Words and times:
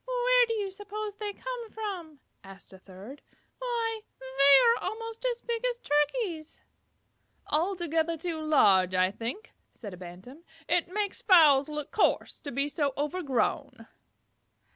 "Where 0.07 0.47
do 0.47 0.53
you 0.55 0.71
suppose 0.71 1.15
they 1.17 1.31
came 1.31 1.69
from?" 1.71 2.21
asked 2.43 2.73
a 2.73 2.79
third. 2.79 3.21
"Why, 3.59 4.01
they 4.19 4.57
are 4.83 4.89
almost 4.89 5.23
as 5.27 5.41
big 5.43 5.63
as 5.63 5.79
Turkeys." 5.79 6.59
"Altogether 7.45 8.17
too 8.17 8.41
large, 8.41 8.95
I 8.95 9.11
think," 9.11 9.53
said 9.71 9.93
a 9.93 9.97
Bantam. 9.97 10.43
"It 10.67 10.87
makes 10.87 11.21
fowls 11.21 11.69
look 11.69 11.91
coarse 11.91 12.39
to 12.39 12.51
be 12.51 12.67
so 12.67 12.93
overgrown." 12.97 13.85